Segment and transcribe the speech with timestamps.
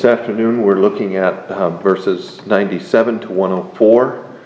[0.00, 4.40] This afternoon we're looking at uh, verses 97 to 104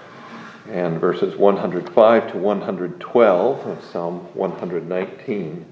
[0.69, 5.65] and verses 105 to 112 of Psalm 119.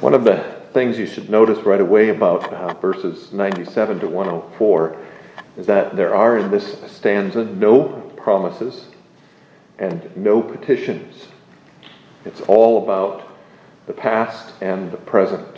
[0.00, 4.98] One of the things you should notice right away about uh, verses 97 to 104
[5.56, 8.88] is that there are in this stanza no promises
[9.78, 11.28] and no petitions.
[12.26, 13.34] It's all about
[13.86, 15.56] the past and the present.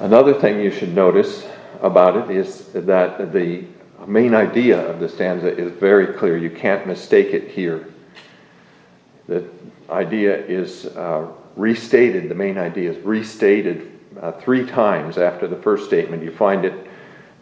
[0.00, 1.46] Another thing you should notice
[1.82, 3.66] about it is that the
[4.06, 6.38] main idea of the stanza is very clear.
[6.38, 7.86] You can't mistake it here.
[9.28, 9.46] The
[9.90, 15.84] idea is uh, restated, the main idea is restated uh, three times after the first
[15.84, 16.22] statement.
[16.22, 16.88] You find it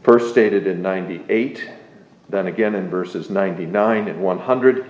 [0.03, 1.65] first stated in 98,
[2.29, 4.87] then again in verses 99 and 100,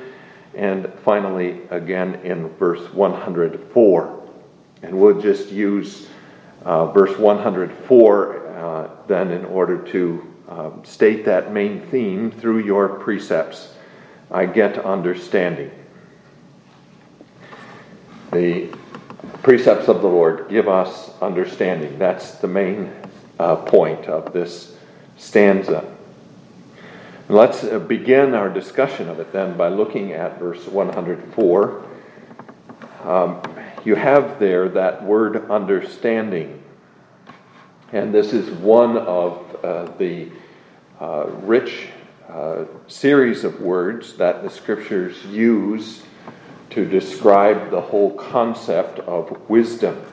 [0.55, 4.30] and finally again in verse 104.
[4.82, 6.08] And we'll just use
[6.65, 12.89] uh, verse 104 uh, then in order to um, state that main theme through your
[12.89, 13.75] precepts.
[14.31, 15.70] I get understanding.
[18.33, 18.69] The
[19.42, 21.98] precepts of the Lord give us understanding.
[21.98, 22.93] That's the main
[23.39, 24.77] uh, point of this
[25.17, 25.95] stanza.
[27.28, 31.84] Let's uh, begin our discussion of it then by looking at verse 104.
[33.05, 33.41] Um,
[33.84, 36.62] you have there that word understanding.
[37.93, 40.31] And this is one of uh, the
[41.01, 41.89] uh, rich
[42.29, 46.03] uh, series of words that the scriptures use
[46.71, 50.05] to describe the whole concept of wisdom.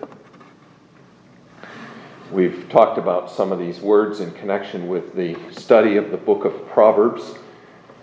[2.31, 6.45] We've talked about some of these words in connection with the study of the book
[6.45, 7.35] of Proverbs.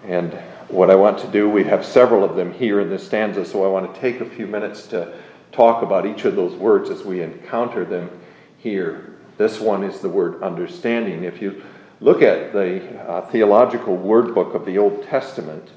[0.06, 0.32] And
[0.68, 3.64] what I want to do, we have several of them here in this stanza, so
[3.64, 5.12] I want to take a few minutes to
[5.52, 8.10] talk about each of those words as we encounter them
[8.58, 9.14] here.
[9.36, 11.24] This one is the word understanding.
[11.24, 11.62] If you
[12.00, 15.70] look at the uh, theological word book of the Old Testament,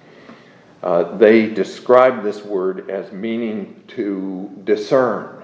[0.81, 5.43] uh, they describe this word as meaning to discern,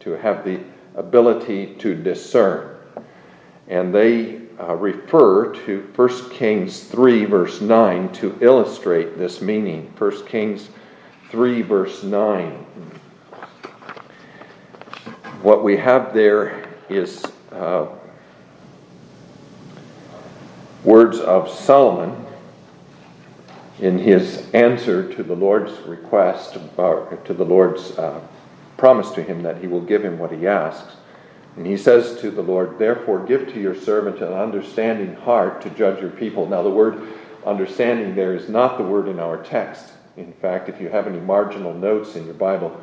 [0.00, 0.60] to have the
[0.96, 2.76] ability to discern.
[3.68, 9.92] And they uh, refer to 1 Kings 3, verse 9, to illustrate this meaning.
[9.98, 10.68] 1 Kings
[11.30, 12.66] 3, verse 9
[15.42, 17.86] what we have there is uh,
[20.84, 22.24] words of Solomon
[23.80, 28.20] in his answer to the Lord's request, or to the Lord's uh,
[28.76, 30.94] promise to him that he will give him what he asks.
[31.56, 35.70] And he says to the Lord, Therefore, give to your servant an understanding heart to
[35.70, 36.46] judge your people.
[36.48, 37.02] Now, the word
[37.44, 39.92] understanding there is not the word in our text.
[40.16, 42.80] In fact, if you have any marginal notes in your Bible,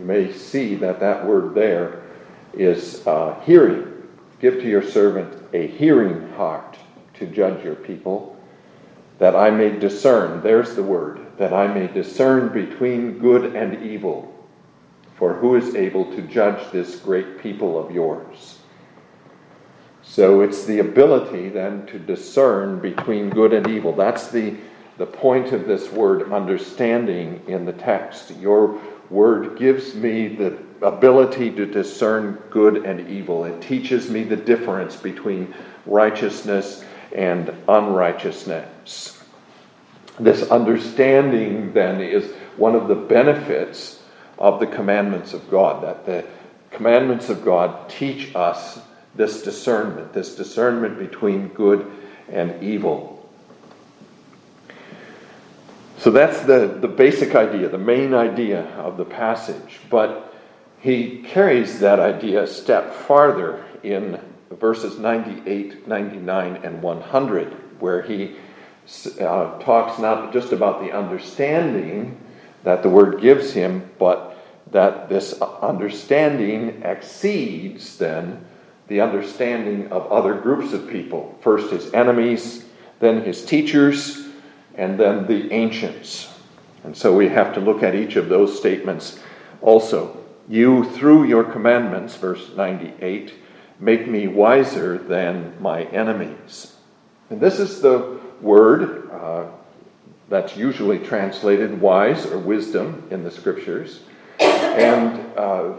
[0.00, 2.02] you may see that that word there
[2.54, 3.86] is uh, hearing.
[4.40, 6.78] Give to your servant a hearing heart
[7.14, 8.40] to judge your people,
[9.18, 14.34] that I may discern, there's the word, that I may discern between good and evil.
[15.16, 18.58] For who is able to judge this great people of yours?
[20.02, 23.94] So it's the ability then to discern between good and evil.
[23.94, 24.56] That's the,
[24.96, 28.30] the point of this word understanding in the text.
[28.36, 33.44] Your word gives me the ability to discern good and evil.
[33.44, 35.52] It teaches me the difference between
[35.84, 39.22] righteousness and unrighteousness.
[40.18, 44.02] This understanding, then, is one of the benefits
[44.38, 46.24] of the commandments of God, that the
[46.70, 48.80] commandments of God teach us
[49.14, 51.90] this discernment, this discernment between good
[52.28, 53.19] and evil.
[56.00, 59.80] So that's the, the basic idea, the main idea of the passage.
[59.90, 60.34] But
[60.78, 64.18] he carries that idea a step farther in
[64.50, 68.36] verses 98, 99, and 100, where he
[69.20, 72.18] uh, talks not just about the understanding
[72.64, 78.42] that the word gives him, but that this understanding exceeds then
[78.88, 81.38] the understanding of other groups of people.
[81.42, 82.64] First his enemies,
[83.00, 84.29] then his teachers,
[84.74, 86.32] and then the ancients.
[86.84, 89.20] And so we have to look at each of those statements
[89.60, 90.16] also.
[90.48, 93.34] You, through your commandments, verse 98,
[93.78, 96.74] make me wiser than my enemies.
[97.28, 99.46] And this is the word uh,
[100.28, 104.00] that's usually translated wise or wisdom in the scriptures.
[104.38, 105.74] And uh,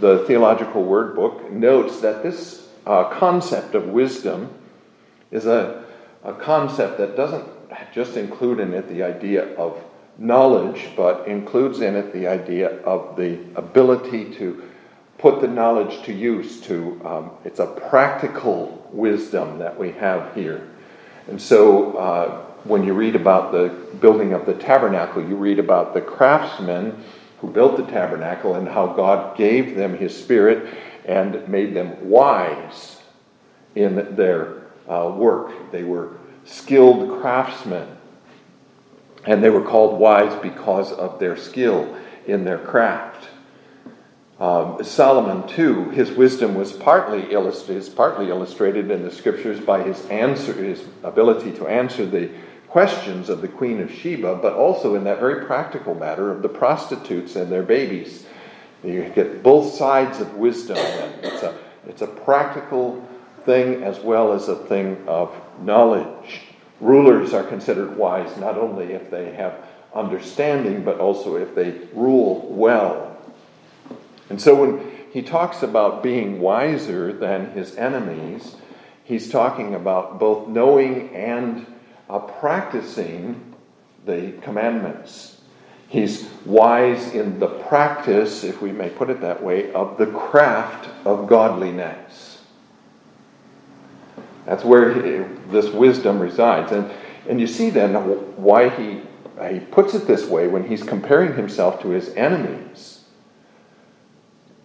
[0.00, 4.52] the theological word book notes that this uh, concept of wisdom
[5.30, 5.84] is a,
[6.24, 7.61] a concept that doesn't
[7.92, 9.82] just include in it the idea of
[10.18, 14.62] knowledge, but includes in it the idea of the ability to
[15.18, 16.60] put the knowledge to use.
[16.62, 20.68] To um, it's a practical wisdom that we have here,
[21.28, 25.94] and so uh, when you read about the building of the tabernacle, you read about
[25.94, 27.02] the craftsmen
[27.40, 30.72] who built the tabernacle and how God gave them His Spirit
[31.04, 33.02] and made them wise
[33.74, 35.72] in their uh, work.
[35.72, 37.88] They were skilled craftsmen,
[39.24, 41.96] and they were called wise because of their skill
[42.26, 43.28] in their craft.
[44.40, 50.04] Um, Solomon, too, his wisdom was partly illustrated, partly illustrated in the scriptures by his
[50.06, 52.28] answer, his ability to answer the
[52.68, 56.48] questions of the Queen of Sheba, but also in that very practical matter of the
[56.48, 58.24] prostitutes and their babies.
[58.82, 60.78] You get both sides of wisdom.
[61.22, 61.56] It's a,
[61.86, 63.06] it's a practical
[63.44, 65.32] thing as well as a thing of
[65.64, 66.42] knowledge.
[66.80, 69.54] Rulers are considered wise not only if they have
[69.94, 73.16] understanding, but also if they rule well.
[74.28, 78.56] And so when he talks about being wiser than his enemies,
[79.04, 81.66] he's talking about both knowing and
[82.08, 83.54] uh, practicing
[84.06, 85.40] the commandments.
[85.88, 90.88] He's wise in the practice, if we may put it that way, of the craft
[91.04, 92.31] of godliness.
[94.46, 96.72] That's where he, this wisdom resides.
[96.72, 96.90] And,
[97.28, 97.94] and you see then
[98.36, 99.02] why he,
[99.48, 103.04] he puts it this way when he's comparing himself to his enemies.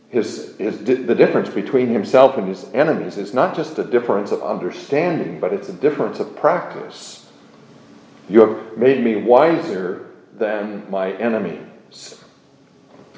[0.10, 4.42] His, his, the difference between himself and his enemies is not just a difference of
[4.42, 7.30] understanding, but it's a difference of practice.
[8.30, 12.24] You have made me wiser than my enemies.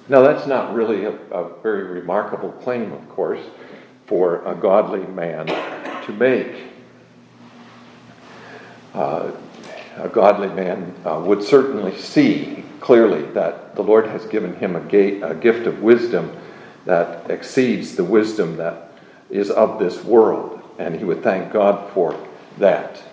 [0.07, 3.41] Now, that's not really a, a very remarkable claim, of course,
[4.07, 5.47] for a godly man
[6.09, 6.63] to make.
[8.93, 9.31] Uh,
[9.97, 15.21] a godly man uh, would certainly see clearly that the Lord has given him a,
[15.21, 16.35] a gift of wisdom
[16.85, 18.91] that exceeds the wisdom that
[19.29, 22.15] is of this world, and he would thank God for
[22.57, 23.03] that.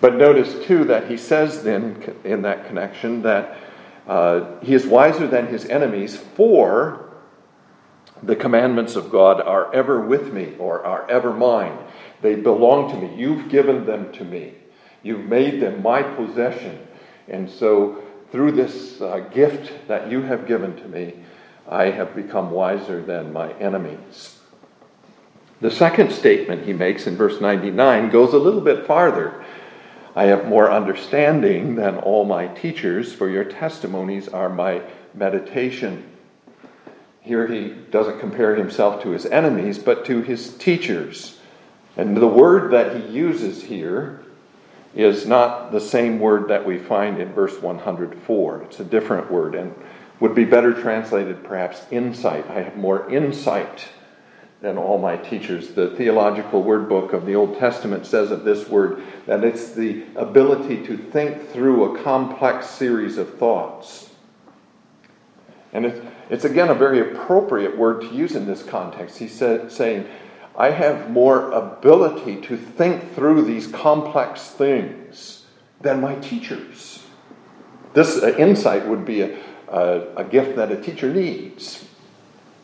[0.00, 3.56] But notice too that he says then in that connection that
[4.06, 7.07] uh, he is wiser than his enemies, for
[8.22, 11.78] the commandments of God are ever with me or are ever mine.
[12.20, 13.14] They belong to me.
[13.16, 14.54] You've given them to me.
[15.02, 16.86] You've made them my possession.
[17.28, 21.14] And so, through this uh, gift that you have given to me,
[21.68, 24.38] I have become wiser than my enemies.
[25.60, 29.44] The second statement he makes in verse 99 goes a little bit farther.
[30.14, 34.82] I have more understanding than all my teachers, for your testimonies are my
[35.14, 36.04] meditation.
[37.20, 41.38] Here he doesn't compare himself to his enemies, but to his teachers.
[41.96, 44.20] And the word that he uses here
[44.94, 48.62] is not the same word that we find in verse 104.
[48.62, 49.74] It's a different word and
[50.20, 52.48] would be better translated perhaps insight.
[52.50, 53.88] I have more insight
[54.60, 55.68] than all my teachers.
[55.70, 60.04] The theological word book of the Old Testament says of this word that it's the
[60.16, 64.10] ability to think through a complex series of thoughts.
[65.72, 66.00] And it's,
[66.30, 69.18] it's again a very appropriate word to use in this context.
[69.18, 70.06] He's said, saying,
[70.56, 75.46] I have more ability to think through these complex things
[75.80, 77.04] than my teachers.
[77.94, 79.38] This uh, insight would be a,
[79.68, 81.84] a, a gift that a teacher needs.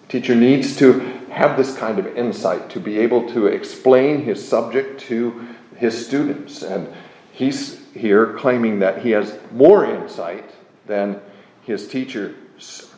[0.04, 0.98] A teacher needs to
[1.30, 6.62] have this kind of insight to be able to explain his subject to his students.
[6.62, 6.92] And
[7.32, 10.50] he's here claiming that he has more insight
[10.86, 11.20] than
[11.62, 12.93] his teachers.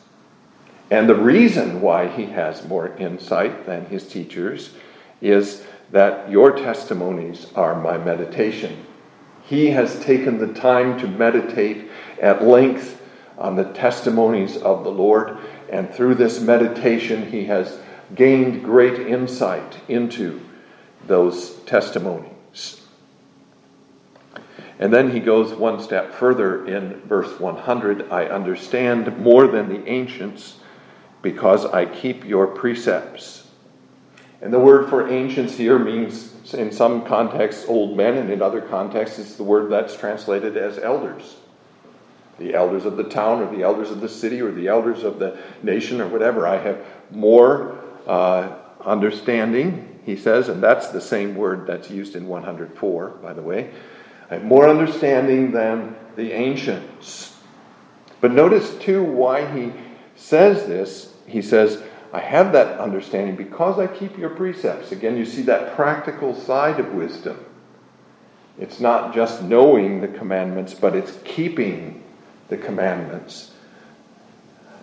[0.89, 4.73] And the reason why he has more insight than his teachers
[5.21, 8.85] is that your testimonies are my meditation.
[9.43, 11.89] He has taken the time to meditate
[12.21, 13.01] at length
[13.37, 15.37] on the testimonies of the Lord,
[15.69, 17.79] and through this meditation, he has
[18.15, 20.41] gained great insight into
[21.05, 22.81] those testimonies.
[24.79, 29.87] And then he goes one step further in verse 100 I understand more than the
[29.87, 30.56] ancients
[31.21, 33.47] because I keep your precepts.
[34.41, 38.61] And the word for ancients here means, in some contexts, old men, and in other
[38.61, 41.37] contexts, it's the word that's translated as elders.
[42.37, 45.17] The elders of the town, or the elders of the city, or the elders of
[45.17, 46.45] the nation, or whatever.
[46.45, 48.55] I have more uh,
[48.85, 53.71] understanding, he says, and that's the same word that's used in 104, by the way.
[54.29, 57.35] I have more understanding than the ancients.
[58.21, 59.73] But notice, too, why he
[60.17, 61.13] says this.
[61.25, 61.81] He says,
[62.11, 64.91] I have that understanding because I keep your precepts.
[64.91, 67.43] Again, you see that practical side of wisdom.
[68.59, 72.03] It's not just knowing the commandments, but it's keeping
[72.49, 73.51] the commandments.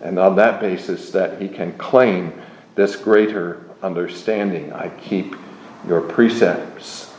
[0.01, 2.33] And on that basis, that he can claim
[2.75, 4.71] this greater understanding.
[4.71, 5.35] I keep
[5.87, 7.13] your precepts.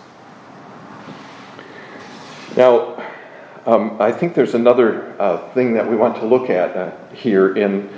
[2.57, 2.96] Now,
[3.67, 7.57] um, I think there's another uh, thing that we want to look at uh, here
[7.57, 7.91] in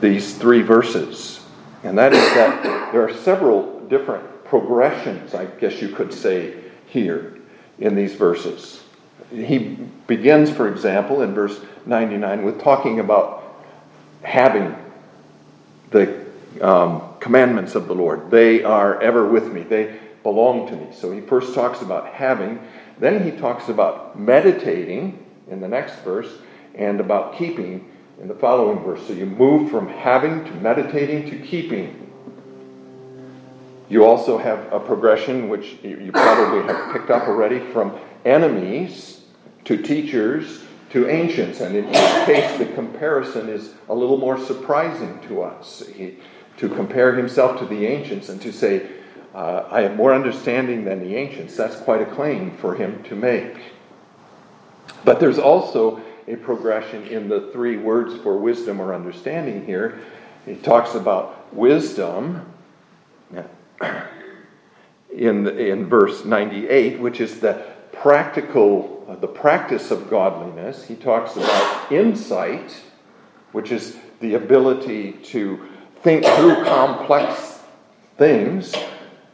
[0.00, 1.40] these three verses,
[1.82, 6.56] and that is that there are several different progressions, I guess you could say,
[6.86, 7.38] here
[7.78, 8.82] in these verses.
[9.30, 13.64] He begins, for example, in verse 99 with talking about
[14.22, 14.74] having
[15.90, 16.24] the
[16.60, 18.30] um, commandments of the Lord.
[18.30, 20.88] They are ever with me, they belong to me.
[20.92, 22.58] So he first talks about having,
[23.00, 26.30] then he talks about meditating in the next verse,
[26.74, 27.90] and about keeping
[28.20, 29.06] in the following verse.
[29.06, 32.04] So you move from having to meditating to keeping.
[33.88, 39.22] You also have a progression which you probably have picked up already from enemies
[39.64, 41.60] to teachers to ancients.
[41.60, 45.82] And in each case, the comparison is a little more surprising to us.
[45.94, 46.18] He,
[46.58, 48.90] to compare himself to the ancients and to say,
[49.38, 53.14] uh, I have more understanding than the ancients, that's quite a claim for him to
[53.14, 53.56] make.
[55.04, 60.00] But there's also a progression in the three words for wisdom or understanding here.
[60.44, 62.52] He talks about wisdom
[65.16, 70.84] in, in verse 98, which is the practical, uh, the practice of godliness.
[70.84, 72.74] He talks about insight,
[73.52, 75.60] which is the ability to
[76.02, 77.60] think through complex
[78.16, 78.74] things,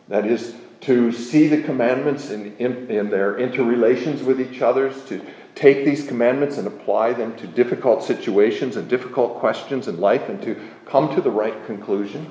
[0.09, 5.25] that is, to see the commandments in, in, in their interrelations with each other, to
[5.55, 10.43] take these commandments and apply them to difficult situations and difficult questions in life and
[10.43, 12.31] to come to the right conclusion.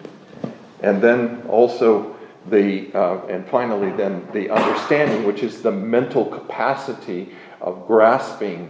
[0.82, 2.16] And then also
[2.50, 8.70] the, uh, and finally, then the understanding, which is the mental capacity of grasping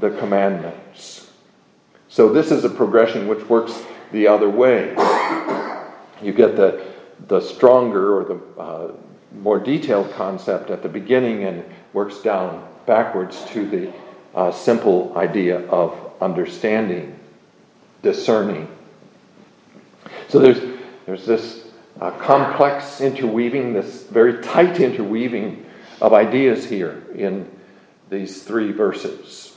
[0.00, 1.30] the commandments.
[2.08, 3.82] So this is a progression which works
[4.12, 4.90] the other way.
[6.22, 6.93] You get the,
[7.28, 8.92] the stronger or the uh,
[9.40, 13.92] more detailed concept at the beginning and works down backwards to the
[14.34, 17.18] uh, simple idea of understanding,
[18.02, 18.68] discerning.
[20.28, 20.60] So there's,
[21.06, 21.64] there's this
[22.00, 25.64] uh, complex interweaving, this very tight interweaving
[26.00, 27.50] of ideas here in
[28.10, 29.56] these three verses.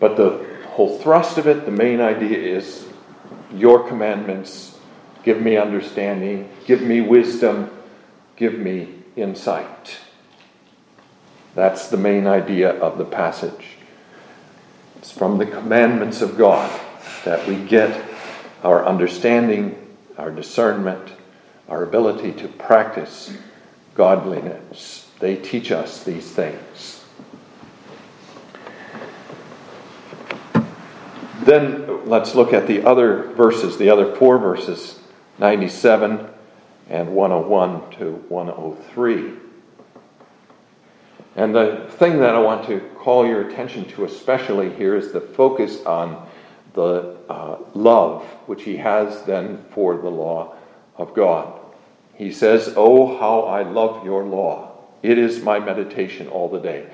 [0.00, 2.85] But the whole thrust of it, the main idea is
[3.52, 4.78] your commandments
[5.22, 7.70] give me understanding, give me wisdom,
[8.36, 9.98] give me insight.
[11.54, 13.76] That's the main idea of the passage.
[14.98, 16.70] It's from the commandments of God
[17.24, 18.00] that we get
[18.62, 19.76] our understanding,
[20.18, 21.12] our discernment,
[21.68, 23.36] our ability to practice
[23.94, 25.10] godliness.
[25.18, 26.95] They teach us these things.
[31.44, 34.98] Then let's look at the other verses, the other four verses
[35.38, 36.28] 97
[36.88, 39.32] and 101 to 103.
[41.36, 45.20] And the thing that I want to call your attention to, especially here, is the
[45.20, 46.26] focus on
[46.72, 50.54] the uh, love which he has then for the law
[50.96, 51.60] of God.
[52.14, 54.72] He says, Oh, how I love your law!
[55.02, 56.88] It is my meditation all the day.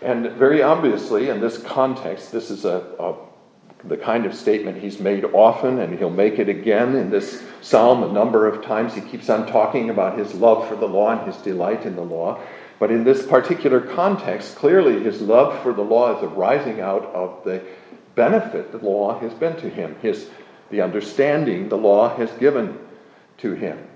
[0.00, 3.16] And very obviously, in this context, this is a, a
[3.88, 8.02] the kind of statement he's made often, and he'll make it again in this psalm
[8.02, 8.94] a number of times.
[8.94, 12.02] He keeps on talking about his love for the law and his delight in the
[12.02, 12.40] law.
[12.78, 17.42] But in this particular context, clearly his love for the law is arising out of
[17.44, 17.62] the
[18.14, 20.28] benefit the law has been to him, his,
[20.70, 22.78] the understanding the law has given
[23.38, 23.86] to him.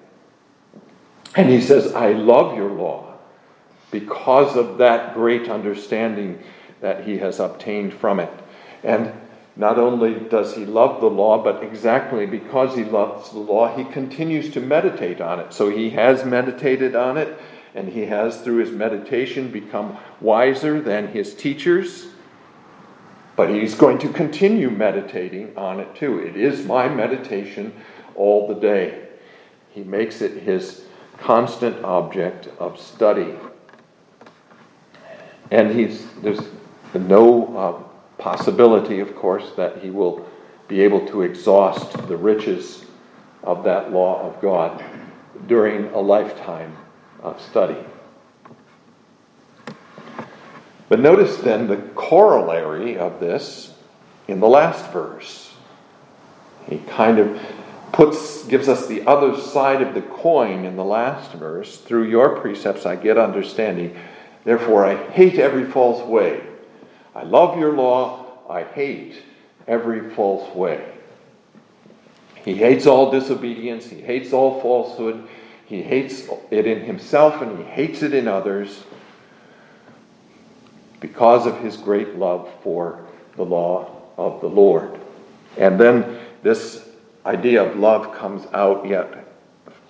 [1.36, 3.14] And he says, I love your law
[3.90, 6.42] because of that great understanding
[6.80, 8.32] that he has obtained from it.
[8.82, 9.12] And
[9.60, 13.84] not only does he love the law, but exactly because he loves the law, he
[13.84, 15.52] continues to meditate on it.
[15.52, 17.38] So he has meditated on it,
[17.74, 22.06] and he has, through his meditation, become wiser than his teachers.
[23.36, 26.18] But he's going to continue meditating on it too.
[26.20, 27.74] It is my meditation
[28.14, 29.08] all the day.
[29.72, 30.86] He makes it his
[31.18, 33.34] constant object of study.
[35.50, 36.40] And he's, there's
[36.94, 37.89] no uh,
[38.20, 40.28] possibility, of course, that he will
[40.68, 42.84] be able to exhaust the riches
[43.42, 44.84] of that law of God
[45.46, 46.76] during a lifetime
[47.22, 47.82] of study.
[50.88, 53.74] But notice then the corollary of this
[54.28, 55.54] in the last verse.
[56.68, 57.40] He kind of
[57.92, 61.78] puts gives us the other side of the coin in the last verse.
[61.78, 63.96] Through your precepts I get understanding.
[64.44, 66.42] Therefore I hate every false way.
[67.20, 69.22] I love your law, I hate
[69.68, 70.90] every false way.
[72.42, 75.28] He hates all disobedience, he hates all falsehood,
[75.66, 78.84] he hates it in himself and he hates it in others
[81.00, 83.04] because of his great love for
[83.36, 84.98] the law of the Lord.
[85.58, 86.88] And then this
[87.26, 89.26] idea of love comes out yet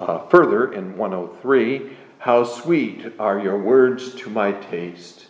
[0.00, 5.26] uh, further in 103 How sweet are your words to my taste,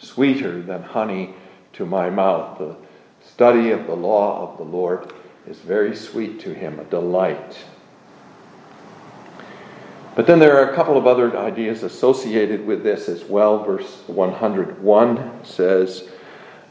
[0.00, 1.36] sweeter than honey
[1.74, 2.58] to my mouth.
[2.58, 2.76] The
[3.24, 5.12] study of the law of the Lord
[5.46, 7.58] is very sweet to him, a delight.
[10.14, 13.64] But then there are a couple of other ideas associated with this as well.
[13.64, 16.08] Verse 101 says,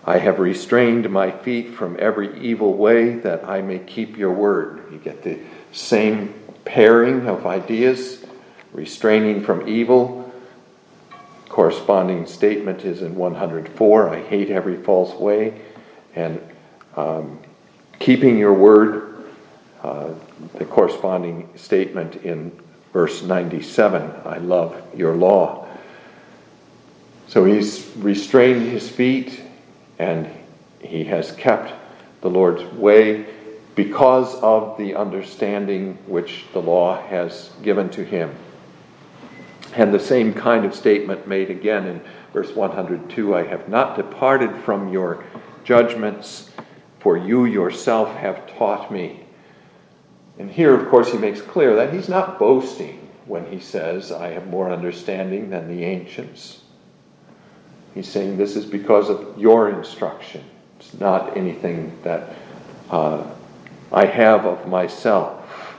[0.06, 4.92] I have restrained my feet from every evil way that I may keep your word.
[4.92, 5.40] You get the
[5.72, 6.34] same
[6.66, 8.26] pairing of ideas
[8.72, 10.23] restraining from evil.
[11.54, 15.62] Corresponding statement is in 104 I hate every false way.
[16.16, 16.42] And
[16.96, 17.38] um,
[18.00, 19.24] keeping your word,
[19.84, 20.16] uh,
[20.56, 22.60] the corresponding statement in
[22.92, 25.68] verse 97 I love your law.
[27.28, 29.40] So he's restrained his feet
[30.00, 30.28] and
[30.80, 31.72] he has kept
[32.22, 33.28] the Lord's way
[33.76, 38.36] because of the understanding which the law has given to him.
[39.76, 42.02] And the same kind of statement made again in
[42.32, 45.24] verse 102 I have not departed from your
[45.64, 46.52] judgments,
[47.00, 49.26] for you yourself have taught me.
[50.38, 54.30] And here, of course, he makes clear that he's not boasting when he says, I
[54.30, 56.62] have more understanding than the ancients.
[57.94, 60.44] He's saying this is because of your instruction.
[60.80, 62.36] It's not anything that
[62.90, 63.24] uh,
[63.92, 65.78] I have of myself,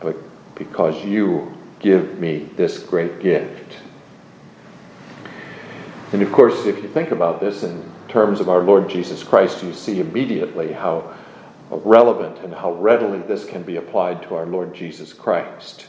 [0.00, 0.16] but
[0.54, 3.76] because you give me this great gift.
[6.12, 9.62] And of course, if you think about this in terms of our Lord Jesus Christ,
[9.62, 11.14] you see immediately how
[11.70, 15.88] relevant and how readily this can be applied to our Lord Jesus Christ.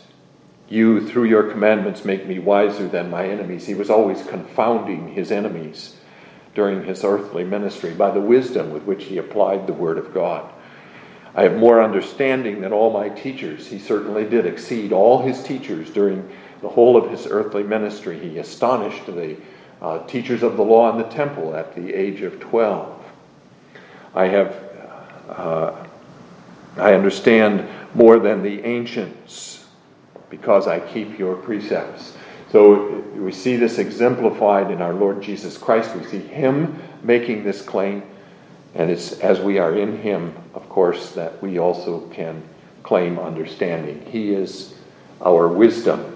[0.68, 3.68] You, through your commandments, make me wiser than my enemies.
[3.68, 5.96] He was always confounding his enemies
[6.56, 10.52] during his earthly ministry by the wisdom with which he applied the Word of God.
[11.36, 13.68] I have more understanding than all my teachers.
[13.68, 16.30] He certainly did exceed all his teachers during
[16.62, 18.18] the whole of his earthly ministry.
[18.18, 19.36] He astonished the
[19.82, 23.04] uh, teachers of the law in the temple at the age of 12.
[24.16, 24.56] I have,
[25.28, 25.86] uh,
[26.78, 29.66] I understand more than the ancients
[30.30, 32.16] because I keep your precepts.
[32.52, 35.94] So we see this exemplified in our Lord Jesus Christ.
[35.96, 38.04] We see him making this claim
[38.76, 42.44] and it's as we are in Him, of course, that we also can
[42.84, 44.06] claim understanding.
[44.12, 44.76] He is
[45.22, 46.16] our wisdom,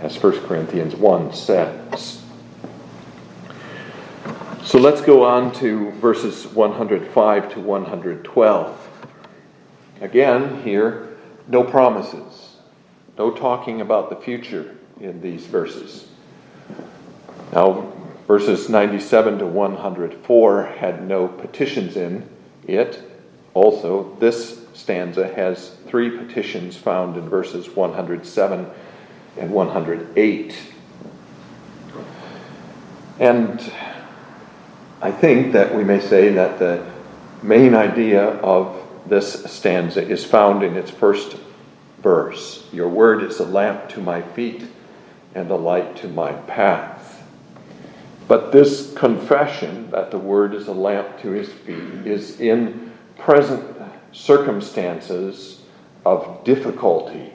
[0.00, 2.22] as 1 Corinthians 1 says.
[4.62, 8.88] So let's go on to verses 105 to 112.
[10.02, 11.16] Again, here,
[11.48, 12.56] no promises,
[13.16, 16.06] no talking about the future in these verses.
[17.52, 17.90] Now,
[18.28, 22.28] Verses 97 to 104 had no petitions in
[22.66, 23.02] it.
[23.54, 28.66] Also, this stanza has three petitions found in verses 107
[29.38, 30.58] and 108.
[33.18, 33.72] And
[35.00, 36.84] I think that we may say that the
[37.42, 41.36] main idea of this stanza is found in its first
[42.02, 44.64] verse Your word is a lamp to my feet
[45.34, 46.97] and a light to my path.
[48.28, 53.64] But this confession that the word is a lamp to his feet is in present
[54.12, 55.62] circumstances
[56.04, 57.32] of difficulty.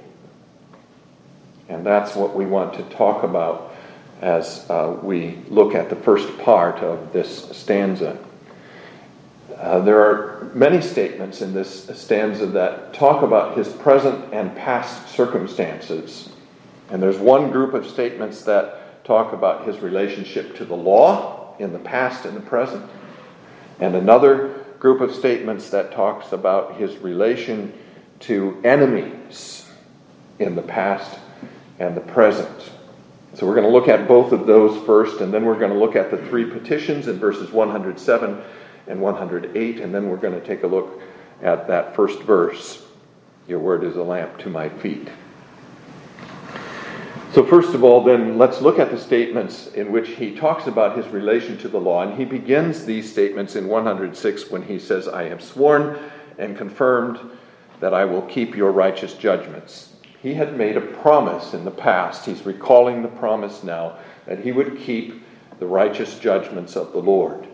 [1.68, 3.74] And that's what we want to talk about
[4.22, 8.18] as uh, we look at the first part of this stanza.
[9.58, 15.10] Uh, there are many statements in this stanza that talk about his present and past
[15.10, 16.30] circumstances.
[16.90, 21.74] And there's one group of statements that talk about his relationship to the law in
[21.74, 22.90] the past and the present,
[23.80, 27.74] and another group of statements that talks about his relation
[28.20, 29.70] to enemies
[30.40, 31.20] in the past
[31.80, 32.72] and the present.
[33.34, 35.78] So we're going to look at both of those first, and then we're going to
[35.78, 38.42] look at the three petitions in verses 107
[38.88, 41.02] and 108, and then we're going to take a look
[41.42, 42.86] at that first verse
[43.48, 45.10] Your word is a lamp to my feet.
[47.34, 50.96] So, first of all, then, let's look at the statements in which he talks about
[50.96, 52.04] his relation to the law.
[52.04, 55.98] And he begins these statements in 106 when he says, I have sworn
[56.38, 57.20] and confirmed
[57.80, 59.94] that I will keep your righteous judgments.
[60.22, 62.24] He had made a promise in the past.
[62.24, 65.24] He's recalling the promise now that he would keep
[65.58, 67.48] the righteous judgments of the Lord.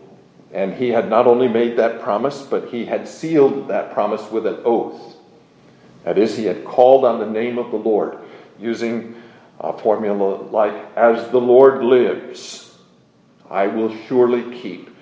[0.52, 4.46] And he had not only made that promise, but he had sealed that promise with
[4.46, 5.16] an oath.
[6.04, 8.18] That is, he had called on the name of the Lord,
[8.60, 9.16] using
[9.60, 12.78] a formula like, As the Lord lives,
[13.50, 14.96] I will surely keep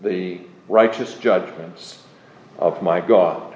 [0.00, 2.02] the righteous judgments
[2.58, 3.54] of my God.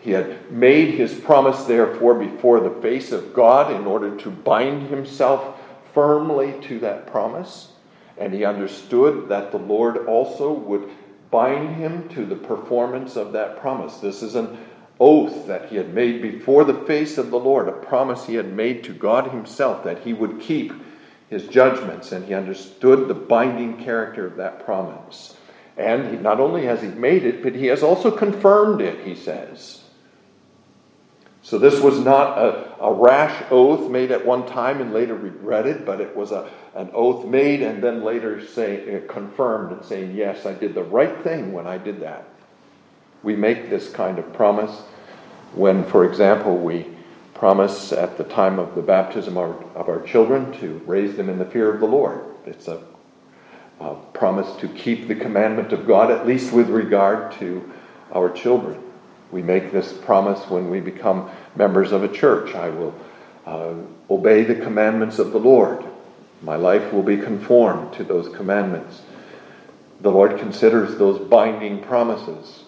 [0.00, 4.88] He had made his promise, therefore, before the face of God in order to bind
[4.88, 5.56] himself
[5.94, 7.72] firmly to that promise.
[8.18, 10.90] And he understood that the Lord also would
[11.30, 13.98] bind him to the performance of that promise.
[13.98, 14.58] This is an
[15.02, 18.52] oath that he had made before the face of the Lord, a promise he had
[18.52, 20.72] made to God himself that he would keep
[21.28, 25.36] his judgments, and he understood the binding character of that promise.
[25.76, 29.16] And he, not only has he made it, but he has also confirmed it, he
[29.16, 29.82] says.
[31.42, 35.84] So this was not a, a rash oath made at one time and later regretted,
[35.84, 40.14] but it was a, an oath made and then later say, uh, confirmed and saying,
[40.14, 42.28] Yes, I did the right thing when I did that.
[43.24, 44.82] We make this kind of promise
[45.54, 46.86] when, for example, we
[47.34, 51.28] promise at the time of the baptism of our, of our children to raise them
[51.28, 52.24] in the fear of the Lord.
[52.46, 52.82] It's a,
[53.80, 57.68] a promise to keep the commandment of God, at least with regard to
[58.12, 58.80] our children.
[59.30, 62.54] We make this promise when we become members of a church.
[62.54, 62.94] I will
[63.46, 63.74] uh,
[64.10, 65.84] obey the commandments of the Lord.
[66.42, 69.02] My life will be conformed to those commandments.
[70.00, 72.61] The Lord considers those binding promises,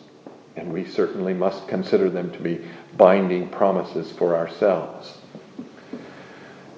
[0.57, 2.64] and we certainly must consider them to be
[2.97, 5.19] binding promises for ourselves.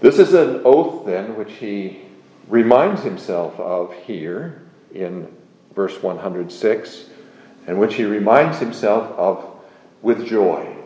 [0.00, 2.02] This is an oath, then, which he
[2.48, 4.62] reminds himself of here
[4.94, 5.34] in
[5.74, 7.06] verse 106,
[7.66, 9.44] and which he reminds himself of
[10.02, 10.76] with joy.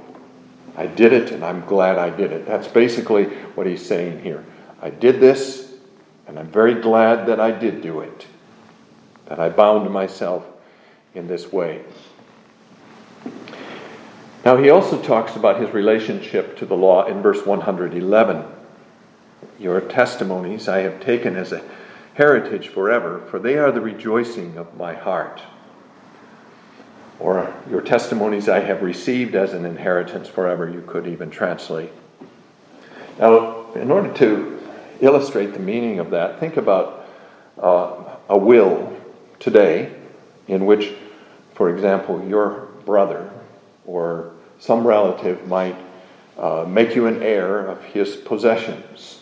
[0.76, 2.46] I did it and I'm glad I did it.
[2.46, 3.24] That's basically
[3.54, 4.44] what he's saying here.
[4.80, 5.74] I did this
[6.26, 8.26] and I'm very glad that I did do it,
[9.26, 10.46] that I bound myself
[11.14, 11.84] in this way.
[14.44, 18.44] Now, he also talks about his relationship to the law in verse 111.
[19.58, 21.62] Your testimonies I have taken as a
[22.14, 25.42] heritage forever, for they are the rejoicing of my heart
[27.20, 31.92] or your testimonies I have received as an inheritance forever, you could even translate.
[33.18, 34.58] Now, in order to
[35.00, 37.06] illustrate the meaning of that, think about
[37.58, 38.96] uh, a will
[39.38, 39.94] today
[40.48, 40.94] in which,
[41.54, 43.29] for example, your brother
[43.90, 45.76] or some relative might
[46.38, 49.20] uh, make you an heir of his possessions.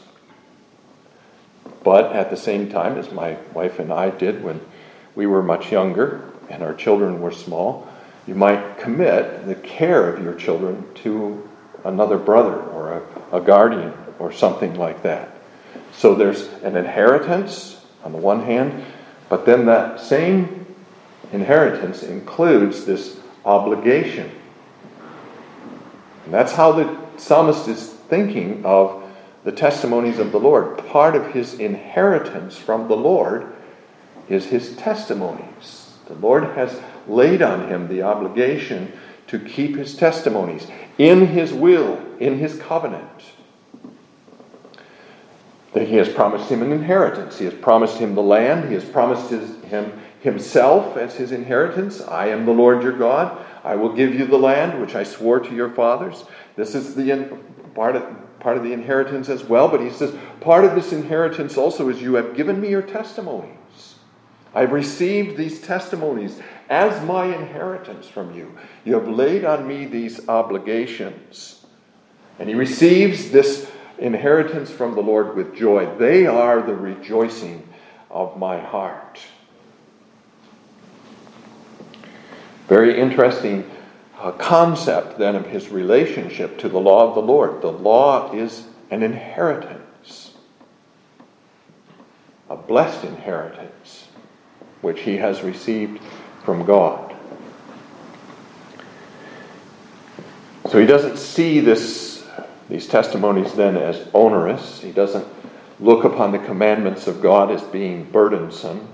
[1.82, 4.60] But at the same time, as my wife and I did when
[5.14, 7.88] we were much younger and our children were small,
[8.26, 11.48] you might commit the care of your children to
[11.84, 13.02] another brother or
[13.32, 15.30] a, a guardian or something like that.
[15.92, 18.84] So there's an inheritance on the one hand,
[19.30, 20.66] but then that same
[21.32, 24.30] inheritance includes this obligation.
[26.28, 29.02] And that's how the psalmist is thinking of
[29.44, 30.76] the testimonies of the Lord.
[30.88, 33.56] Part of his inheritance from the Lord
[34.28, 35.94] is his testimonies.
[36.06, 38.92] The Lord has laid on him the obligation
[39.28, 40.66] to keep his testimonies
[40.98, 43.22] in his will, in his covenant.
[45.72, 47.38] That he has promised him an inheritance.
[47.38, 48.68] He has promised him the land.
[48.68, 52.00] He has promised his, him himself as his inheritance.
[52.00, 53.44] I am the Lord your God.
[53.64, 56.24] I will give you the land which I swore to your fathers.
[56.56, 57.38] This is the
[57.74, 58.04] part of,
[58.40, 59.68] part of the inheritance as well.
[59.68, 63.54] But he says, part of this inheritance also is you have given me your testimonies.
[64.54, 68.56] I've received these testimonies as my inheritance from you.
[68.84, 71.64] You have laid on me these obligations.
[72.38, 75.94] And he receives this inheritance from the Lord with joy.
[75.96, 77.68] They are the rejoicing
[78.10, 79.20] of my heart.
[82.68, 83.68] Very interesting
[84.18, 87.62] uh, concept then of his relationship to the law of the Lord.
[87.62, 90.34] The law is an inheritance,
[92.50, 94.08] a blessed inheritance,
[94.82, 96.02] which he has received
[96.44, 97.14] from God.
[100.70, 102.26] So he doesn't see this,
[102.68, 104.82] these testimonies then as onerous.
[104.82, 105.26] He doesn't
[105.80, 108.88] look upon the commandments of God as being burdensome.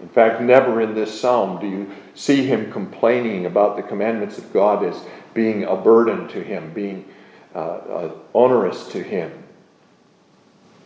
[0.00, 4.52] In fact, never in this psalm do you see him complaining about the commandments of
[4.52, 5.00] God as
[5.32, 7.06] being a burden to him, being
[7.54, 9.32] uh, uh, onerous to him.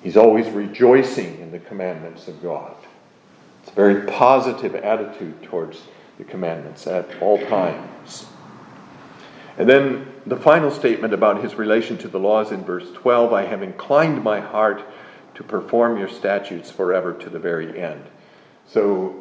[0.02, 2.74] He's always rejoicing in the commandments of God.
[3.62, 5.82] It's a very positive attitude towards
[6.18, 8.26] the commandments at all times.
[9.58, 13.44] And then the final statement about his relation to the laws in verse 12 I
[13.44, 14.82] have inclined my heart
[15.34, 18.04] to perform your statutes forever to the very end.
[18.72, 19.14] So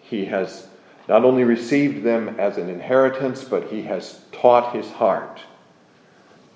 [0.00, 0.66] he has
[1.08, 5.40] not only received them as an inheritance, but he has taught his heart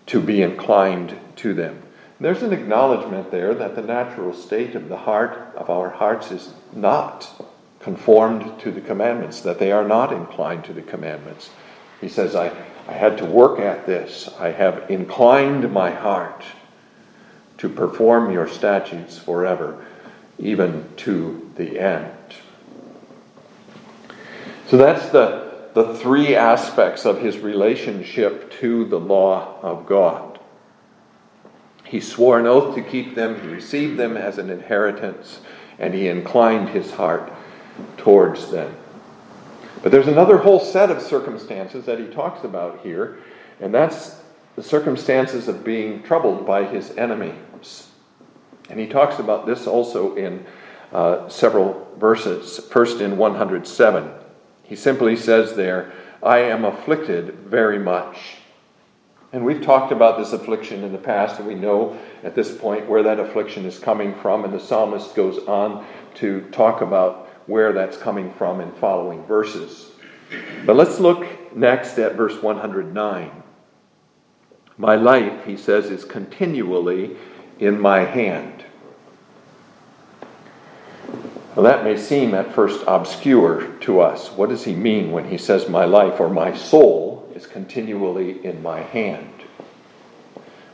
[0.06, 1.82] to be inclined to them.
[2.18, 6.52] There's an acknowledgement there that the natural state of the heart, of our hearts, is
[6.72, 7.46] not
[7.80, 11.50] conformed to the commandments, that they are not inclined to the commandments.
[12.00, 12.52] He says, I,
[12.86, 14.28] I had to work at this.
[14.38, 16.44] I have inclined my heart
[17.58, 19.84] to perform your statutes forever,
[20.38, 22.12] even to the end.
[24.70, 30.38] So that's the, the three aspects of his relationship to the law of God.
[31.82, 35.40] He swore an oath to keep them, he received them as an inheritance,
[35.80, 37.32] and he inclined his heart
[37.96, 38.76] towards them.
[39.82, 43.18] But there's another whole set of circumstances that he talks about here,
[43.58, 44.20] and that's
[44.54, 47.88] the circumstances of being troubled by his enemies.
[48.68, 50.46] And he talks about this also in
[50.92, 52.60] uh, several verses.
[52.70, 54.19] First, in 107,
[54.70, 58.36] he simply says there, I am afflicted very much.
[59.32, 62.88] And we've talked about this affliction in the past, and we know at this point
[62.88, 67.72] where that affliction is coming from, and the psalmist goes on to talk about where
[67.72, 69.90] that's coming from in following verses.
[70.64, 73.42] But let's look next at verse 109.
[74.78, 77.16] My life, he says, is continually
[77.58, 78.59] in my hand.
[81.60, 84.30] Well, that may seem at first obscure to us.
[84.30, 88.62] What does he mean when he says, My life or my soul is continually in
[88.62, 89.44] my hand?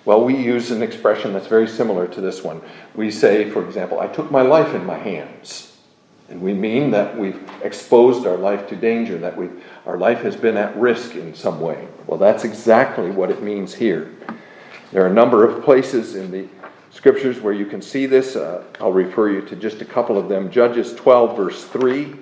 [0.05, 2.63] Well, we use an expression that's very similar to this one.
[2.95, 5.77] We say, for example, I took my life in my hands.
[6.29, 9.49] And we mean that we've exposed our life to danger, that we
[9.87, 11.89] our life has been at risk in some way.
[12.07, 14.13] Well, that's exactly what it means here.
[14.93, 16.49] There are a number of places in the
[16.97, 18.37] scriptures where you can see this.
[18.37, 20.51] Uh, I'll refer you to just a couple of them.
[20.51, 22.15] Judges 12, verse 3.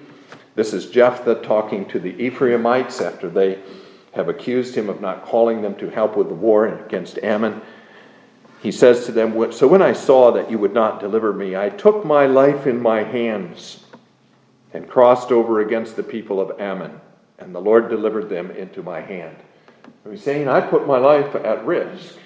[0.56, 3.60] This is Jephthah talking to the Ephraimites after they
[4.14, 7.62] have accused him of not calling them to help with the war against Ammon.
[8.60, 11.68] He says to them, So when I saw that you would not deliver me, I
[11.68, 13.84] took my life in my hands
[14.72, 17.00] and crossed over against the people of Ammon,
[17.38, 19.36] and the Lord delivered them into my hand.
[20.10, 22.16] He's saying, I put my life at risk,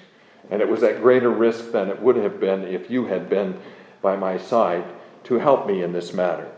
[0.49, 3.59] and it was at greater risk than it would have been if you had been
[4.01, 4.83] by my side
[5.25, 6.49] to help me in this matter.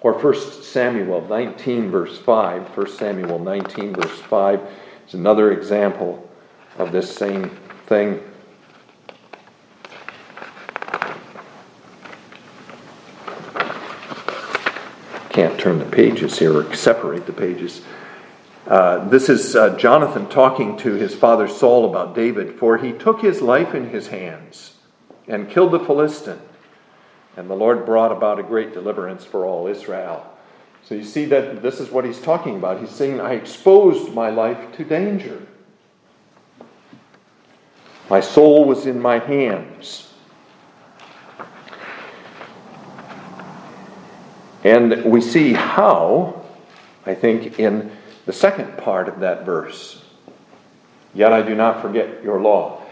[0.00, 2.76] Or 1 Samuel 19, verse 5.
[2.76, 4.60] 1 Samuel 19, verse 5
[5.08, 6.28] is another example
[6.78, 7.50] of this same
[7.86, 8.20] thing.
[15.34, 17.82] can't turn the pages here or separate the pages.
[18.66, 23.20] Uh, this is uh, Jonathan talking to his father Saul about David, for he took
[23.20, 24.76] his life in his hands
[25.28, 26.40] and killed the Philistine,
[27.36, 30.30] and the Lord brought about a great deliverance for all Israel.
[30.82, 32.80] So you see that this is what he's talking about.
[32.80, 35.46] He's saying, I exposed my life to danger.
[38.08, 40.10] My soul was in my hands.
[44.62, 46.46] And we see how,
[47.04, 47.90] I think, in
[48.26, 50.02] the second part of that verse.
[51.14, 52.82] Yet I do not forget your law.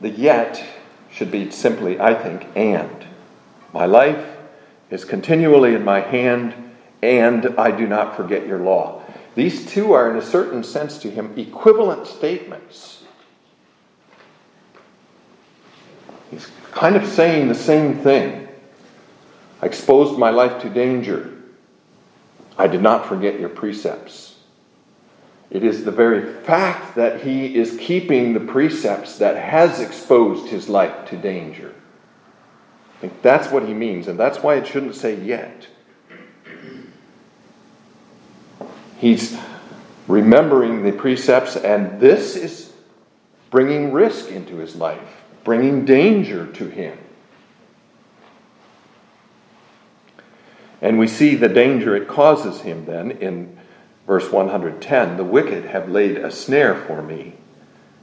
[0.00, 0.62] The yet
[1.10, 3.06] should be simply, I think, and.
[3.72, 4.24] My life
[4.90, 6.54] is continually in my hand,
[7.02, 9.02] and I do not forget your law.
[9.34, 13.02] These two are, in a certain sense to him, equivalent statements.
[16.30, 18.48] He's kind of saying the same thing.
[19.60, 21.38] I exposed my life to danger.
[22.58, 24.31] I did not forget your precepts.
[25.52, 30.70] It is the very fact that he is keeping the precepts that has exposed his
[30.70, 31.74] life to danger.
[32.96, 35.66] I think that's what he means, and that's why it shouldn't say yet.
[38.96, 39.36] He's
[40.08, 42.72] remembering the precepts, and this is
[43.50, 46.96] bringing risk into his life, bringing danger to him.
[50.80, 53.58] And we see the danger it causes him then in
[54.12, 57.32] verse 110 The wicked have laid a snare for me,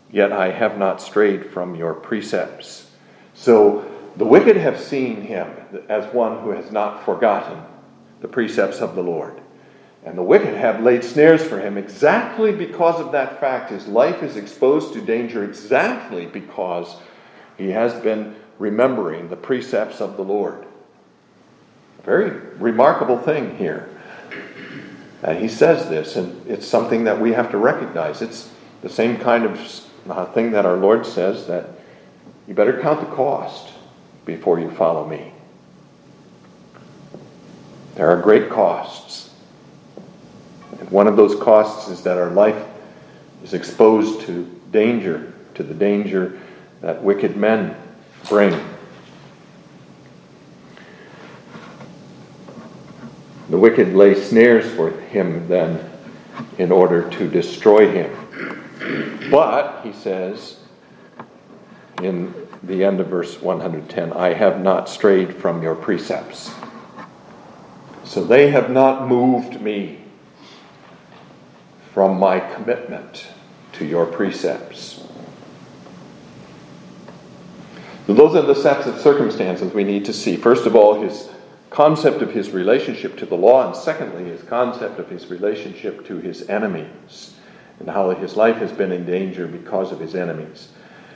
[0.10, 2.90] yet I have not strayed from your precepts.
[3.36, 3.86] So
[4.18, 5.52] the wicked have seen him
[5.88, 7.62] as one who has not forgotten
[8.22, 9.40] the precepts of the Lord.
[10.04, 13.70] And the wicked have laid snares for him exactly because of that fact.
[13.70, 16.96] His life is exposed to danger exactly because
[17.56, 20.66] he has been remembering the precepts of the Lord.
[22.00, 23.90] A Very remarkable thing here.
[25.22, 28.22] And he says this, and it's something that we have to recognize.
[28.22, 28.50] It's
[28.82, 31.70] the same kind of uh, thing that our Lord says that
[32.48, 33.74] you better count the cost
[34.26, 35.34] before you follow me.
[37.96, 39.34] There are great costs.
[40.80, 42.66] And one of those costs is that our life
[43.44, 46.40] is exposed to danger, to the danger
[46.82, 47.76] that wicked men
[48.30, 48.58] bring.
[53.50, 55.90] The wicked lay snares for him then
[56.58, 59.30] in order to destroy him.
[59.32, 60.60] But, he says
[62.02, 62.34] in
[62.64, 66.52] the end of verse 110, I have not strayed from your precepts.
[68.04, 70.00] So they have not moved me
[71.94, 73.28] from my commitment
[73.74, 75.04] to your precepts.
[78.08, 80.36] So those are the sets of circumstances we need to see.
[80.36, 81.30] First of all, his
[81.70, 86.18] concept of his relationship to the law, and secondly, his concept of his relationship to
[86.18, 87.36] his enemies,
[87.80, 90.70] and how his life has been in danger because of his enemies.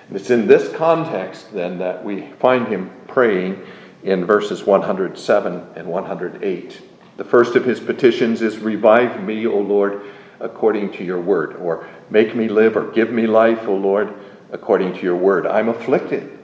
[0.07, 3.61] And it's in this context, then, that we find him praying
[4.03, 6.81] in verses 107 and 108.
[7.15, 10.01] The first of his petitions is Revive me, O Lord,
[10.39, 14.13] according to your word, or make me live, or give me life, O Lord,
[14.51, 15.47] according to your word.
[15.47, 16.39] I'm afflicted.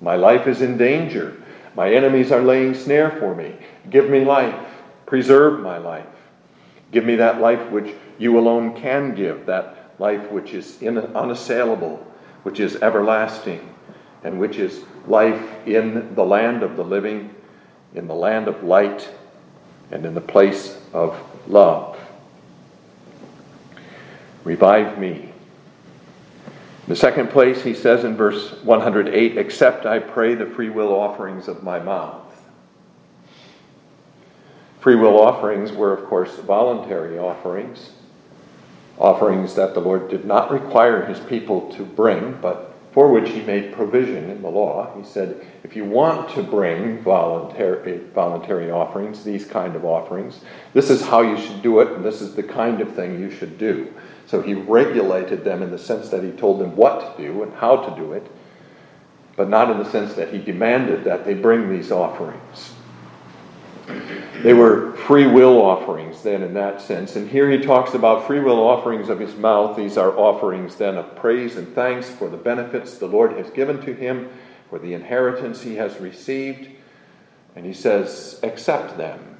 [0.00, 1.36] My life is in danger.
[1.74, 3.54] My enemies are laying snare for me.
[3.90, 4.68] Give me life.
[5.06, 6.06] Preserve my life.
[6.90, 12.06] Give me that life which you alone can give, that life which is unassailable,
[12.42, 13.74] which is everlasting,
[14.24, 17.34] and which is life in the land of the living,
[17.94, 19.08] in the land of light,
[19.90, 21.98] and in the place of love.
[24.44, 25.27] Revive me.
[26.88, 31.46] The second place, he says in verse 108, Accept, I pray, the free will offerings
[31.46, 32.24] of my mouth.
[34.80, 37.90] Free will offerings were, of course, voluntary offerings,
[38.98, 42.67] offerings that the Lord did not require his people to bring, but
[42.98, 44.92] for which he made provision in the law.
[44.98, 50.40] He said, if you want to bring voluntary, voluntary offerings, these kind of offerings,
[50.74, 53.30] this is how you should do it, and this is the kind of thing you
[53.30, 53.94] should do.
[54.26, 57.54] So he regulated them in the sense that he told them what to do and
[57.54, 58.26] how to do it,
[59.36, 62.72] but not in the sense that he demanded that they bring these offerings.
[64.42, 67.16] They were free will offerings then, in that sense.
[67.16, 69.76] And here he talks about free will offerings of his mouth.
[69.76, 73.80] These are offerings then of praise and thanks for the benefits the Lord has given
[73.82, 74.30] to him,
[74.70, 76.68] for the inheritance he has received.
[77.56, 79.36] And he says, accept them.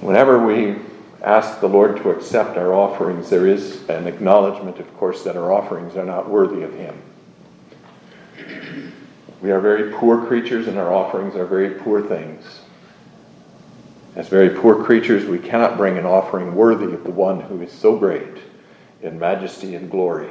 [0.00, 0.76] Whenever we
[1.22, 5.52] ask the Lord to accept our offerings, there is an acknowledgement, of course, that our
[5.52, 7.00] offerings are not worthy of him.
[9.42, 12.44] We are very poor creatures, and our offerings are very poor things.
[14.14, 17.72] As very poor creatures, we cannot bring an offering worthy of the one who is
[17.72, 18.38] so great
[19.02, 20.30] in majesty and glory.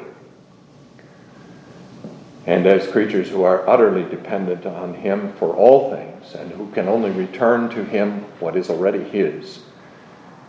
[2.45, 6.87] And as creatures who are utterly dependent on Him for all things, and who can
[6.87, 9.59] only return to Him what is already His,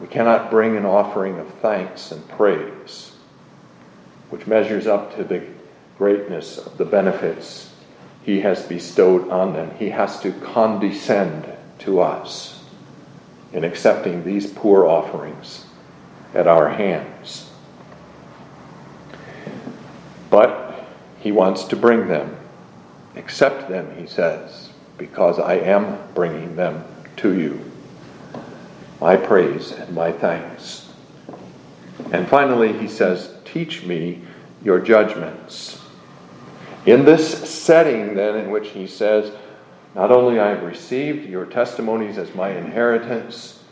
[0.00, 3.16] we cannot bring an offering of thanks and praise,
[4.30, 5.44] which measures up to the
[5.98, 7.71] greatness of the benefits
[8.22, 9.74] he has bestowed on them.
[9.78, 12.62] He has to condescend to us
[13.52, 15.66] in accepting these poor offerings
[16.34, 17.50] at our hands.
[20.30, 20.84] But
[21.18, 22.36] he wants to bring them.
[23.16, 26.84] Accept them, he says, because I am bringing them
[27.18, 27.70] to you.
[29.00, 30.90] My praise and my thanks.
[32.12, 34.22] And finally, he says, Teach me
[34.64, 35.81] your judgments.
[36.84, 39.32] In this setting, then, in which he says,
[39.94, 43.62] Not only I have received your testimonies as my inheritance,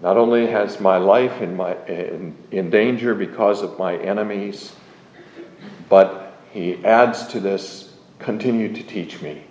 [0.00, 4.72] not only has my life in, my, in, in danger because of my enemies,
[5.88, 9.44] but he adds to this, continue to teach me.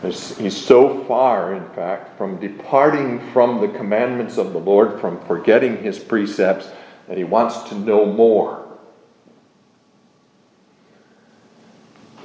[0.00, 5.82] He's so far, in fact, from departing from the commandments of the Lord, from forgetting
[5.82, 6.68] his precepts,
[7.08, 8.57] that he wants to know more.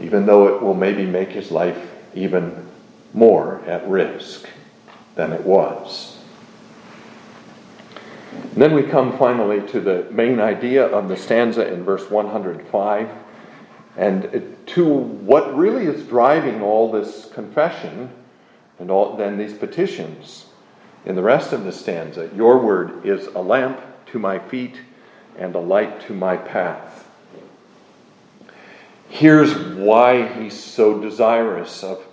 [0.04, 2.70] Even though it will maybe make his life even
[3.14, 4.48] more at risk
[5.16, 6.18] than it was.
[8.32, 13.10] And then we come finally to the main idea of the stanza in verse 105
[13.96, 18.10] and to what really is driving all this confession
[18.80, 20.48] and all then these petitions
[21.06, 22.30] in the rest of the stanza.
[22.36, 24.78] Your word is a lamp to my feet
[25.38, 27.03] and a light to my path.
[29.14, 32.04] Here's why he's so desirous of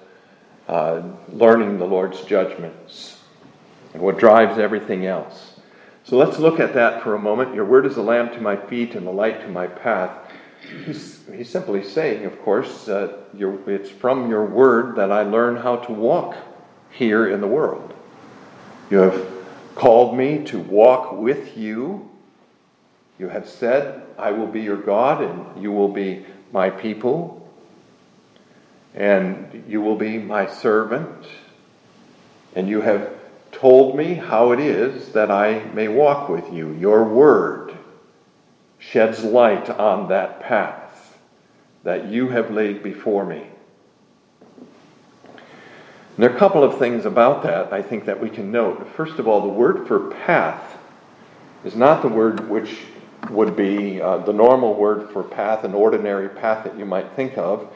[0.68, 3.18] uh, learning the Lord's judgments
[3.94, 5.54] and what drives everything else.
[6.04, 7.54] So let's look at that for a moment.
[7.54, 10.10] Your word is a lamp to my feet and a light to my path.
[10.84, 15.76] He's, he's simply saying, of course, uh, it's from your word that I learn how
[15.76, 16.36] to walk
[16.90, 17.94] here in the world.
[18.90, 19.26] You have
[19.74, 22.10] called me to walk with you.
[23.18, 27.48] You have said, I will be your God and you will be my people,
[28.94, 31.26] and you will be my servant.
[32.54, 33.12] And you have
[33.52, 36.72] told me how it is that I may walk with you.
[36.72, 37.76] Your word
[38.78, 41.18] sheds light on that path
[41.84, 43.46] that you have laid before me.
[46.20, 48.86] And there are a couple of things about that I think that we can note.
[48.96, 50.76] First of all, the word for path
[51.64, 52.76] is not the word which
[53.28, 57.36] would be uh, the normal word for path, an ordinary path that you might think
[57.36, 57.68] of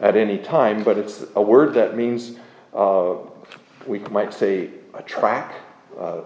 [0.00, 2.38] at any time, but it's a word that means,
[2.74, 3.14] uh,
[3.86, 5.54] we might say, a track,
[5.98, 6.22] uh,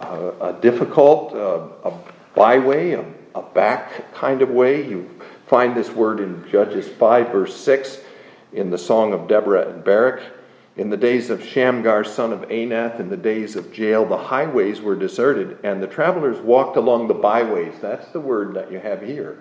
[0.00, 1.92] a, a, difficult, uh, a
[2.34, 3.04] byway, a,
[3.34, 4.86] a back kind of way.
[4.86, 5.08] You
[5.46, 7.98] find this word in Judges 5, verse 6,
[8.52, 10.22] in the Song of Deborah and Barak.
[10.76, 14.80] In the days of Shamgar, son of Anath, in the days of Jael, the highways
[14.80, 17.74] were deserted, and the travelers walked along the byways.
[17.80, 19.38] That's the word that you have here.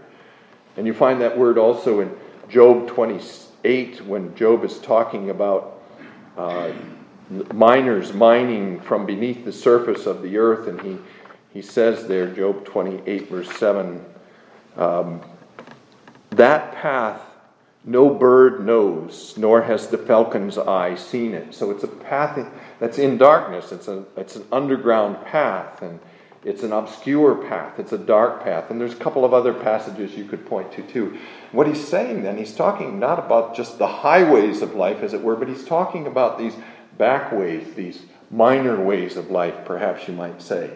[0.78, 2.16] And you find that word also in
[2.50, 5.82] Job 28, when Job is talking about
[6.38, 6.72] uh,
[7.52, 11.00] miners mining from beneath the surface of the earth, and he,
[11.52, 14.06] he says there, Job 28, verse 7,
[14.78, 15.22] um,
[16.30, 17.22] that path
[17.86, 21.54] no bird knows, nor has the falcon's eye seen it.
[21.54, 22.48] So it's a path
[22.80, 23.74] that's in darkness.
[23.74, 26.00] It's, a, it's an underground path, and
[26.46, 27.80] it's an obscure path.
[27.80, 28.70] It's a dark path.
[28.70, 31.18] And there's a couple of other passages you could point to, too.
[31.52, 35.22] What he's saying then, he's talking not about just the highways of life, as it
[35.22, 36.56] were, but he's talking about these
[36.98, 40.72] back ways, these minor ways of life, perhaps you might say.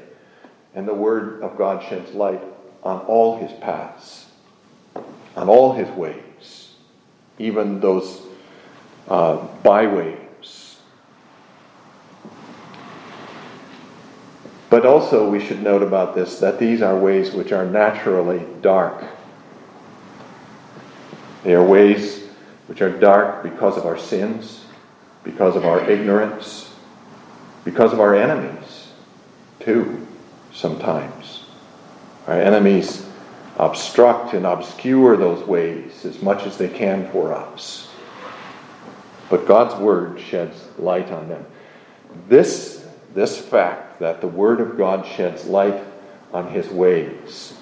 [0.76, 2.42] And the Word of God sheds light
[2.84, 4.26] on all his paths,
[5.38, 6.24] on all his ways
[7.40, 8.22] even those
[9.08, 10.78] uh, byways.
[14.70, 19.06] But also, we should note about this that these are ways which are naturally dark.
[21.44, 22.28] They are ways
[22.68, 24.66] which are dark because of our sins,
[25.24, 26.70] because of our ignorance,
[27.64, 28.90] because of our enemies,
[29.62, 30.06] too,
[30.52, 31.46] sometimes.
[32.28, 33.07] Our enemies
[33.58, 37.90] obstruct and obscure those ways as much as they can for us.
[39.30, 41.46] But God's Word sheds light on them.
[42.30, 45.84] This, this fact that the Word of God sheds light
[46.32, 47.58] on His ways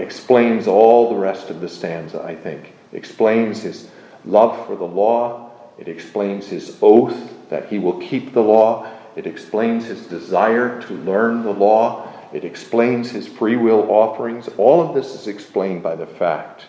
[0.00, 2.72] explains all the rest of the stanza, I think.
[2.92, 3.88] Explains His
[4.24, 9.26] love for the law, it explains His oath that He will keep the law, it
[9.26, 14.48] explains His desire to learn the law it explains his free will offerings.
[14.56, 16.66] All of this is explained by the fact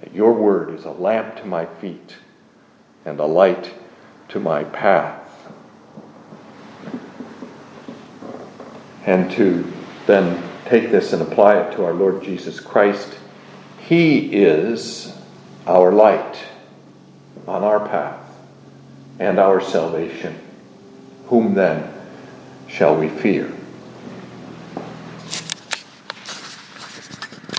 [0.00, 2.16] that your word is a lamp to my feet
[3.04, 3.72] and a light
[4.28, 5.20] to my path.
[9.06, 9.70] And to
[10.06, 13.18] then take this and apply it to our Lord Jesus Christ,
[13.80, 15.16] He is
[15.66, 16.38] our light
[17.46, 18.20] on our path
[19.18, 20.38] and our salvation.
[21.26, 21.92] Whom then
[22.68, 23.52] shall we fear?